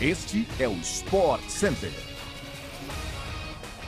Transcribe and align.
Este 0.00 0.46
é 0.60 0.68
o 0.68 0.74
Sport 0.74 1.42
Center. 1.48 1.90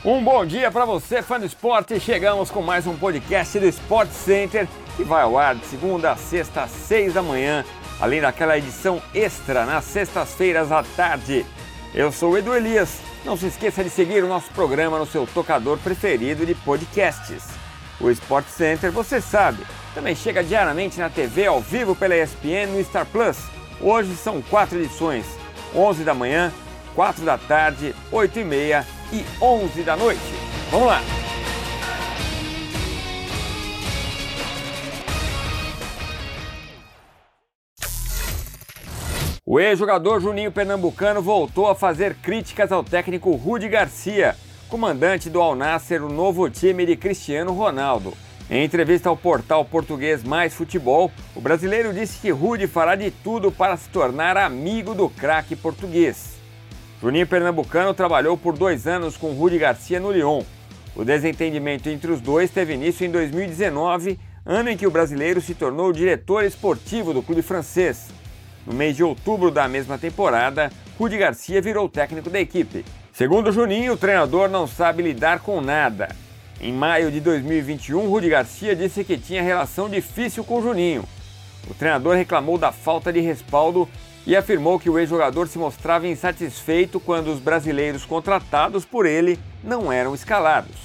Um 0.04 0.24
bom 0.24 0.44
dia 0.44 0.68
para 0.68 0.84
você, 0.84 1.22
fã 1.22 1.38
do 1.38 1.46
esporte. 1.46 2.00
Chegamos 2.00 2.50
com 2.50 2.60
mais 2.60 2.84
um 2.84 2.96
podcast 2.96 3.56
do 3.60 3.66
Sport 3.66 4.10
Center 4.10 4.66
que 4.96 5.04
vai 5.04 5.22
ao 5.22 5.38
ar 5.38 5.54
de 5.54 5.64
segunda 5.66 6.10
a 6.10 6.16
sexta 6.16 6.62
às 6.62 6.72
seis 6.72 7.14
da 7.14 7.22
manhã, 7.22 7.64
além 8.00 8.20
daquela 8.20 8.58
edição 8.58 9.00
extra 9.14 9.64
nas 9.64 9.84
sextas-feiras 9.84 10.72
à 10.72 10.82
tarde. 10.82 11.46
Eu 11.94 12.10
sou 12.10 12.32
o 12.32 12.38
Edu 12.38 12.56
Elias. 12.56 13.00
Não 13.24 13.36
se 13.36 13.46
esqueça 13.46 13.84
de 13.84 13.90
seguir 13.90 14.24
o 14.24 14.28
nosso 14.28 14.50
programa 14.50 14.98
no 14.98 15.06
seu 15.06 15.28
tocador 15.28 15.78
preferido 15.78 16.44
de 16.44 16.56
podcasts. 16.56 17.44
O 18.00 18.10
Sport 18.10 18.48
Center, 18.48 18.90
você 18.90 19.20
sabe, 19.20 19.64
também 19.94 20.16
chega 20.16 20.42
diariamente 20.42 20.98
na 20.98 21.08
TV 21.08 21.46
ao 21.46 21.60
vivo 21.60 21.94
pela 21.94 22.16
ESPN 22.16 22.66
no 22.72 22.82
Star 22.82 23.06
Plus. 23.06 23.38
Hoje 23.80 24.16
são 24.16 24.42
quatro 24.42 24.76
edições: 24.76 25.24
11 25.74 26.04
da 26.04 26.14
manhã, 26.14 26.52
4 26.94 27.24
da 27.24 27.38
tarde, 27.38 27.94
8 28.10 28.38
e 28.40 28.44
meia 28.44 28.86
e 29.12 29.24
11 29.40 29.82
da 29.82 29.96
noite. 29.96 30.20
Vamos 30.70 30.86
lá! 30.86 31.00
O 39.52 39.58
ex-jogador 39.58 40.20
Juninho 40.20 40.52
Pernambucano 40.52 41.20
voltou 41.20 41.68
a 41.68 41.74
fazer 41.74 42.14
críticas 42.14 42.70
ao 42.70 42.84
técnico 42.84 43.32
Rudi 43.32 43.68
Garcia, 43.68 44.36
comandante 44.68 45.28
do 45.28 45.40
Al 45.40 45.56
Nasser, 45.56 46.04
o 46.04 46.08
novo 46.08 46.48
time 46.48 46.86
de 46.86 46.94
Cristiano 46.94 47.52
Ronaldo. 47.52 48.12
Em 48.50 48.64
entrevista 48.64 49.08
ao 49.08 49.16
portal 49.16 49.64
português 49.64 50.24
Mais 50.24 50.52
Futebol, 50.52 51.12
o 51.36 51.40
brasileiro 51.40 51.92
disse 51.94 52.18
que 52.18 52.32
Rudi 52.32 52.66
fará 52.66 52.96
de 52.96 53.12
tudo 53.12 53.52
para 53.52 53.76
se 53.76 53.88
tornar 53.90 54.36
amigo 54.36 54.92
do 54.92 55.08
craque 55.08 55.54
português. 55.54 56.34
Juninho 57.00 57.28
Pernambucano 57.28 57.94
trabalhou 57.94 58.36
por 58.36 58.58
dois 58.58 58.88
anos 58.88 59.16
com 59.16 59.30
Rudi 59.34 59.56
Garcia 59.56 60.00
no 60.00 60.10
Lyon. 60.10 60.42
O 60.96 61.04
desentendimento 61.04 61.88
entre 61.88 62.10
os 62.10 62.20
dois 62.20 62.50
teve 62.50 62.74
início 62.74 63.06
em 63.06 63.10
2019, 63.12 64.18
ano 64.44 64.68
em 64.68 64.76
que 64.76 64.86
o 64.86 64.90
brasileiro 64.90 65.40
se 65.40 65.54
tornou 65.54 65.92
diretor 65.92 66.44
esportivo 66.44 67.14
do 67.14 67.22
clube 67.22 67.42
francês. 67.42 68.08
No 68.66 68.74
mês 68.74 68.96
de 68.96 69.04
outubro 69.04 69.52
da 69.52 69.68
mesma 69.68 69.96
temporada, 69.96 70.72
Rudi 70.98 71.16
Garcia 71.16 71.62
virou 71.62 71.88
técnico 71.88 72.28
da 72.28 72.40
equipe. 72.40 72.84
Segundo 73.12 73.52
Juninho, 73.52 73.92
o 73.92 73.96
treinador 73.96 74.48
não 74.48 74.66
sabe 74.66 75.04
lidar 75.04 75.38
com 75.38 75.60
nada. 75.60 76.08
Em 76.62 76.74
maio 76.74 77.10
de 77.10 77.20
2021, 77.20 78.06
Rudi 78.10 78.28
Garcia 78.28 78.76
disse 78.76 79.02
que 79.02 79.16
tinha 79.16 79.42
relação 79.42 79.88
difícil 79.88 80.44
com 80.44 80.60
Juninho. 80.60 81.04
O 81.66 81.72
treinador 81.72 82.14
reclamou 82.14 82.58
da 82.58 82.70
falta 82.70 83.10
de 83.10 83.18
respaldo 83.18 83.88
e 84.26 84.36
afirmou 84.36 84.78
que 84.78 84.90
o 84.90 84.98
ex-jogador 84.98 85.48
se 85.48 85.56
mostrava 85.56 86.06
insatisfeito 86.06 87.00
quando 87.00 87.28
os 87.28 87.38
brasileiros 87.38 88.04
contratados 88.04 88.84
por 88.84 89.06
ele 89.06 89.38
não 89.64 89.90
eram 89.90 90.14
escalados. 90.14 90.76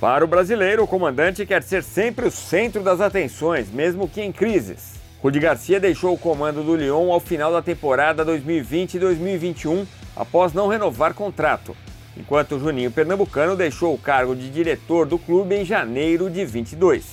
Para 0.00 0.24
o 0.24 0.28
brasileiro, 0.28 0.84
o 0.84 0.88
comandante 0.88 1.44
quer 1.44 1.62
ser 1.62 1.82
sempre 1.82 2.26
o 2.26 2.30
centro 2.30 2.82
das 2.82 3.02
atenções, 3.02 3.70
mesmo 3.70 4.08
que 4.08 4.22
em 4.22 4.32
crises. 4.32 4.94
Rudi 5.22 5.40
Garcia 5.40 5.78
deixou 5.78 6.14
o 6.14 6.18
comando 6.18 6.62
do 6.62 6.74
Lyon 6.74 7.12
ao 7.12 7.20
final 7.20 7.52
da 7.52 7.60
temporada 7.60 8.24
2020-2021, 8.24 9.84
após 10.16 10.54
não 10.54 10.68
renovar 10.68 11.12
contrato, 11.12 11.76
enquanto 12.18 12.58
Juninho 12.58 12.90
Pernambucano 12.90 13.56
deixou 13.56 13.94
o 13.94 13.98
cargo 13.98 14.34
de 14.34 14.50
diretor 14.50 15.06
do 15.06 15.18
clube 15.18 15.54
em 15.54 15.64
janeiro 15.64 16.28
de 16.28 16.44
22. 16.44 17.04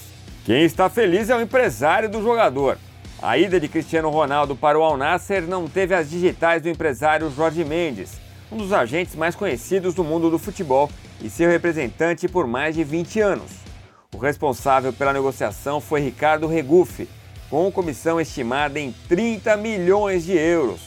Quem 0.43 0.63
está 0.63 0.89
feliz 0.89 1.29
é 1.29 1.35
o 1.35 1.41
empresário 1.41 2.09
do 2.09 2.21
jogador. 2.21 2.77
A 3.21 3.37
ida 3.37 3.59
de 3.59 3.67
Cristiano 3.67 4.09
Ronaldo 4.09 4.55
para 4.55 4.77
o 4.77 4.83
Al 4.83 4.97
Nasser 4.97 5.43
não 5.43 5.67
teve 5.67 5.93
as 5.93 6.09
digitais 6.09 6.61
do 6.61 6.69
empresário 6.69 7.31
Jorge 7.31 7.63
Mendes, 7.63 8.13
um 8.51 8.57
dos 8.57 8.73
agentes 8.73 9.15
mais 9.15 9.35
conhecidos 9.35 9.93
do 9.93 10.03
mundo 10.03 10.29
do 10.29 10.37
futebol 10.37 10.89
e 11.21 11.29
seu 11.29 11.49
representante 11.49 12.27
por 12.27 12.45
mais 12.45 12.75
de 12.75 12.83
20 12.83 13.19
anos. 13.19 13.51
O 14.13 14.17
responsável 14.17 14.91
pela 14.91 15.13
negociação 15.13 15.79
foi 15.79 16.01
Ricardo 16.01 16.47
Regufe, 16.47 17.07
com 17.49 17.71
comissão 17.71 18.19
estimada 18.19 18.79
em 18.79 18.93
30 19.07 19.55
milhões 19.57 20.25
de 20.25 20.33
euros, 20.33 20.81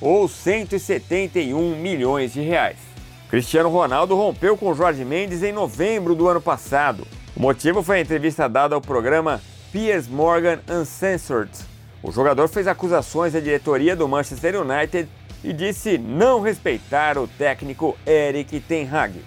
ou 0.00 0.28
171 0.28 1.76
milhões 1.76 2.32
de 2.32 2.40
reais. 2.40 2.93
Cristiano 3.28 3.68
Ronaldo 3.68 4.14
rompeu 4.14 4.56
com 4.56 4.74
Jorge 4.74 5.04
Mendes 5.04 5.42
em 5.42 5.52
novembro 5.52 6.14
do 6.14 6.28
ano 6.28 6.40
passado. 6.40 7.06
O 7.34 7.40
motivo 7.40 7.82
foi 7.82 7.98
a 7.98 8.00
entrevista 8.00 8.48
dada 8.48 8.74
ao 8.74 8.80
programa 8.80 9.40
Piers 9.72 10.06
Morgan 10.06 10.60
Uncensored. 10.68 11.50
O 12.02 12.12
jogador 12.12 12.48
fez 12.48 12.68
acusações 12.68 13.34
à 13.34 13.40
diretoria 13.40 13.96
do 13.96 14.06
Manchester 14.06 14.60
United 14.60 15.08
e 15.42 15.52
disse 15.52 15.98
não 15.98 16.40
respeitar 16.40 17.18
o 17.18 17.26
técnico 17.26 17.96
Eric 18.06 18.60
Ten 18.60 18.88
Hag. 18.88 19.20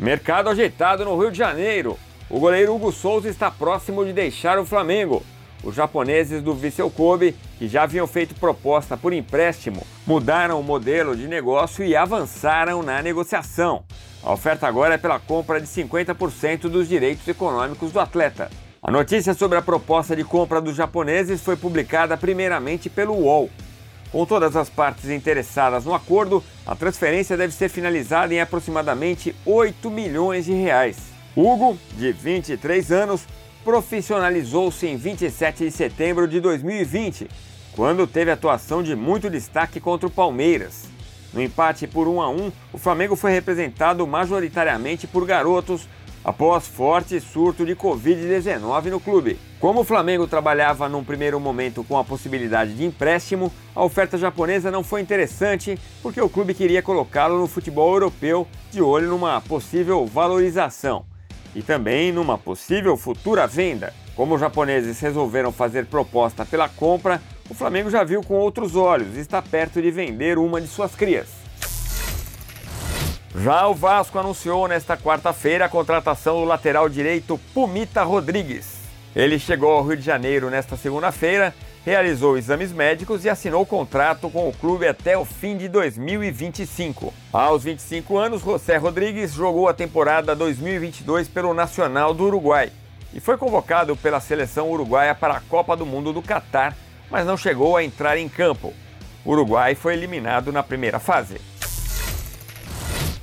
Mercado 0.00 0.48
ajeitado 0.48 1.04
no 1.04 1.18
Rio 1.18 1.30
de 1.30 1.38
Janeiro. 1.38 1.98
O 2.28 2.40
goleiro 2.40 2.74
Hugo 2.74 2.90
Souza 2.90 3.28
está 3.28 3.50
próximo 3.50 4.04
de 4.04 4.12
deixar 4.12 4.58
o 4.58 4.64
Flamengo. 4.64 5.22
Os 5.62 5.74
japoneses 5.74 6.42
do 6.42 6.54
Vissel 6.54 6.90
Kobe, 6.90 7.36
que 7.58 7.68
já 7.68 7.82
haviam 7.82 8.06
feito 8.06 8.34
proposta 8.34 8.96
por 8.96 9.12
empréstimo, 9.12 9.86
mudaram 10.06 10.58
o 10.58 10.64
modelo 10.64 11.14
de 11.14 11.28
negócio 11.28 11.84
e 11.84 11.94
avançaram 11.94 12.82
na 12.82 13.02
negociação. 13.02 13.84
A 14.22 14.32
oferta 14.32 14.66
agora 14.66 14.94
é 14.94 14.98
pela 14.98 15.18
compra 15.18 15.60
de 15.60 15.66
50% 15.66 16.62
dos 16.62 16.88
direitos 16.88 17.26
econômicos 17.28 17.92
do 17.92 18.00
atleta. 18.00 18.50
A 18.82 18.90
notícia 18.90 19.34
sobre 19.34 19.58
a 19.58 19.62
proposta 19.62 20.16
de 20.16 20.24
compra 20.24 20.60
dos 20.60 20.76
japoneses 20.76 21.42
foi 21.42 21.56
publicada 21.56 22.16
primeiramente 22.16 22.88
pelo 22.88 23.14
UOL. 23.14 23.50
Com 24.10 24.24
todas 24.24 24.56
as 24.56 24.70
partes 24.70 25.10
interessadas 25.10 25.84
no 25.84 25.94
acordo, 25.94 26.42
a 26.66 26.74
transferência 26.74 27.36
deve 27.36 27.52
ser 27.52 27.68
finalizada 27.68 28.32
em 28.32 28.40
aproximadamente 28.40 29.36
8 29.44 29.90
milhões 29.90 30.46
de 30.46 30.52
reais. 30.52 30.96
Hugo, 31.36 31.78
de 31.96 32.10
23 32.10 32.90
anos, 32.90 33.26
profissionalizou-se 33.64 34.86
em 34.86 34.96
27 34.96 35.64
de 35.64 35.70
setembro 35.70 36.26
de 36.26 36.40
2020, 36.40 37.28
quando 37.72 38.06
teve 38.06 38.30
atuação 38.30 38.82
de 38.82 38.96
muito 38.96 39.28
destaque 39.28 39.78
contra 39.80 40.06
o 40.06 40.10
Palmeiras. 40.10 40.88
No 41.32 41.42
empate 41.42 41.86
por 41.86 42.08
1 42.08 42.20
a 42.20 42.28
1, 42.28 42.52
o 42.72 42.78
Flamengo 42.78 43.14
foi 43.14 43.30
representado 43.30 44.06
majoritariamente 44.06 45.06
por 45.06 45.24
garotos 45.24 45.86
após 46.24 46.66
forte 46.66 47.20
surto 47.20 47.64
de 47.64 47.74
Covid-19 47.76 48.86
no 48.86 49.00
clube. 49.00 49.38
Como 49.58 49.80
o 49.80 49.84
Flamengo 49.84 50.26
trabalhava 50.26 50.88
num 50.88 51.04
primeiro 51.04 51.38
momento 51.38 51.84
com 51.84 51.96
a 51.96 52.04
possibilidade 52.04 52.74
de 52.74 52.84
empréstimo, 52.84 53.52
a 53.74 53.84
oferta 53.84 54.18
japonesa 54.18 54.70
não 54.70 54.82
foi 54.82 55.00
interessante 55.00 55.78
porque 56.02 56.20
o 56.20 56.28
clube 56.28 56.54
queria 56.54 56.82
colocá-lo 56.82 57.38
no 57.38 57.46
futebol 57.46 57.92
europeu 57.92 58.46
de 58.70 58.82
olho 58.82 59.08
numa 59.08 59.40
possível 59.40 60.04
valorização 60.06 61.09
e 61.54 61.62
também 61.62 62.12
numa 62.12 62.38
possível 62.38 62.96
futura 62.96 63.46
venda. 63.46 63.92
Como 64.14 64.34
os 64.34 64.40
japoneses 64.40 65.00
resolveram 65.00 65.50
fazer 65.52 65.86
proposta 65.86 66.44
pela 66.44 66.68
compra, 66.68 67.20
o 67.48 67.54
Flamengo 67.54 67.90
já 67.90 68.04
viu 68.04 68.22
com 68.22 68.34
outros 68.34 68.76
olhos 68.76 69.16
e 69.16 69.20
está 69.20 69.40
perto 69.40 69.80
de 69.80 69.90
vender 69.90 70.38
uma 70.38 70.60
de 70.60 70.68
suas 70.68 70.94
crias. 70.94 71.28
Já 73.34 73.66
o 73.68 73.74
Vasco 73.74 74.18
anunciou 74.18 74.66
nesta 74.66 74.96
quarta-feira 74.96 75.64
a 75.64 75.68
contratação 75.68 76.40
do 76.40 76.44
lateral 76.44 76.88
direito 76.88 77.40
Pumita 77.54 78.02
Rodrigues. 78.02 78.80
Ele 79.14 79.38
chegou 79.38 79.70
ao 79.70 79.86
Rio 79.86 79.96
de 79.96 80.02
Janeiro 80.02 80.50
nesta 80.50 80.76
segunda-feira, 80.76 81.54
realizou 81.84 82.36
exames 82.36 82.72
médicos 82.72 83.24
e 83.24 83.28
assinou 83.28 83.64
contrato 83.64 84.28
com 84.28 84.48
o 84.48 84.52
clube 84.52 84.86
até 84.86 85.16
o 85.16 85.24
fim 85.24 85.56
de 85.56 85.68
2025. 85.68 87.12
Aos 87.32 87.64
25 87.64 88.18
anos, 88.18 88.42
José 88.42 88.76
Rodrigues 88.76 89.32
jogou 89.32 89.68
a 89.68 89.74
temporada 89.74 90.36
2022 90.36 91.28
pelo 91.28 91.54
Nacional 91.54 92.12
do 92.12 92.24
Uruguai 92.24 92.70
e 93.12 93.20
foi 93.20 93.36
convocado 93.36 93.96
pela 93.96 94.20
seleção 94.20 94.70
uruguaia 94.70 95.14
para 95.14 95.34
a 95.34 95.40
Copa 95.40 95.76
do 95.76 95.86
Mundo 95.86 96.12
do 96.12 96.22
Catar, 96.22 96.76
mas 97.10 97.26
não 97.26 97.36
chegou 97.36 97.76
a 97.76 97.82
entrar 97.82 98.16
em 98.18 98.28
campo. 98.28 98.72
O 99.24 99.32
Uruguai 99.32 99.74
foi 99.74 99.94
eliminado 99.94 100.52
na 100.52 100.62
primeira 100.62 100.98
fase. 100.98 101.40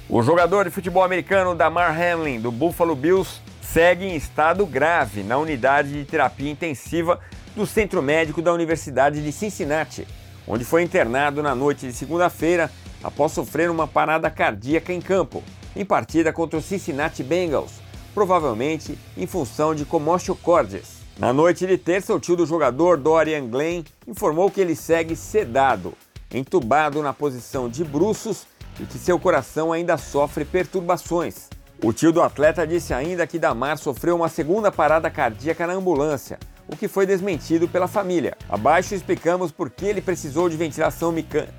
O 0.09 0.21
jogador 0.21 0.65
de 0.65 0.71
futebol 0.71 1.03
americano 1.03 1.55
Damar 1.55 1.95
Hamlin, 1.99 2.39
do 2.39 2.51
Buffalo 2.51 2.95
Bills, 2.95 3.41
segue 3.61 4.05
em 4.05 4.15
estado 4.15 4.65
grave 4.65 5.21
na 5.21 5.37
unidade 5.37 5.91
de 5.91 6.05
terapia 6.05 6.49
intensiva 6.49 7.19
do 7.57 7.65
Centro 7.65 8.03
Médico 8.03 8.39
da 8.39 8.53
Universidade 8.53 9.21
de 9.21 9.31
Cincinnati, 9.31 10.07
onde 10.47 10.63
foi 10.63 10.83
internado 10.83 11.41
na 11.41 11.55
noite 11.55 11.87
de 11.87 11.93
segunda-feira 11.93 12.71
após 13.03 13.31
sofrer 13.31 13.71
uma 13.71 13.87
parada 13.87 14.29
cardíaca 14.29 14.93
em 14.93 15.01
campo, 15.01 15.43
em 15.75 15.83
partida 15.83 16.31
contra 16.31 16.59
o 16.59 16.61
Cincinnati 16.61 17.23
Bengals, 17.23 17.71
provavelmente 18.13 18.95
em 19.17 19.25
função 19.25 19.73
de 19.73 19.85
commotio 19.85 20.35
cordis. 20.35 20.97
Na 21.17 21.33
noite 21.33 21.65
de 21.65 21.79
terça, 21.79 22.13
o 22.13 22.19
tio 22.19 22.35
do 22.35 22.45
jogador, 22.45 22.95
Dorian 22.95 23.47
Glenn, 23.47 23.83
informou 24.07 24.51
que 24.51 24.61
ele 24.61 24.75
segue 24.75 25.15
sedado, 25.15 25.95
entubado 26.31 27.01
na 27.01 27.11
posição 27.11 27.67
de 27.67 27.83
bruços 27.83 28.45
e 28.79 28.85
que 28.85 28.99
seu 28.99 29.17
coração 29.17 29.73
ainda 29.73 29.97
sofre 29.97 30.45
perturbações. 30.45 31.49
O 31.83 31.91
tio 31.91 32.11
do 32.11 32.21
atleta 32.21 32.67
disse 32.67 32.93
ainda 32.93 33.25
que 33.25 33.39
Damar 33.39 33.79
sofreu 33.79 34.15
uma 34.15 34.29
segunda 34.29 34.71
parada 34.71 35.09
cardíaca 35.09 35.65
na 35.65 35.73
ambulância, 35.73 36.37
o 36.67 36.75
que 36.75 36.87
foi 36.87 37.05
desmentido 37.05 37.67
pela 37.67 37.87
família. 37.87 38.37
Abaixo 38.49 38.93
explicamos 38.93 39.51
por 39.51 39.69
que 39.69 39.85
ele 39.85 40.01
precisou 40.01 40.49
de 40.49 40.57
ventilação 40.57 41.11
mecânica. 41.11 41.53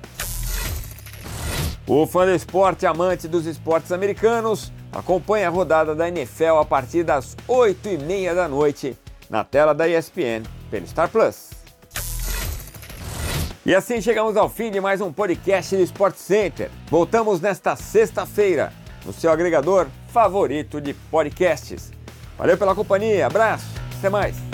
O 1.87 2.05
fã 2.05 2.25
do 2.25 2.35
esporte 2.35 2.85
amante 2.85 3.27
dos 3.27 3.47
esportes 3.47 3.91
americanos 3.91 4.71
acompanha 4.91 5.47
a 5.47 5.51
rodada 5.51 5.95
da 5.95 6.07
NFL 6.07 6.59
a 6.59 6.65
partir 6.65 7.03
das 7.03 7.35
8h30 7.47 8.35
da 8.35 8.47
noite 8.47 8.95
na 9.29 9.43
tela 9.43 9.73
da 9.73 9.87
ESPN 9.87 10.43
pelo 10.69 10.87
Star 10.87 11.09
Plus. 11.09 11.49
E 13.65 13.75
assim 13.75 14.01
chegamos 14.01 14.37
ao 14.37 14.49
fim 14.49 14.71
de 14.71 14.79
mais 14.79 15.01
um 15.01 15.11
podcast 15.11 15.75
do 15.75 15.83
Sport 15.83 16.15
Center. 16.15 16.71
Voltamos 16.89 17.39
nesta 17.39 17.75
sexta-feira 17.75 18.73
no 19.05 19.13
seu 19.13 19.31
agregador 19.31 19.87
favorito 20.11 20.81
de 20.81 20.93
podcasts. 20.93 21.91
Valeu 22.37 22.57
pela 22.57 22.73
companhia, 22.73 23.27
abraço, 23.27 23.67
até 23.97 24.09
mais. 24.09 24.48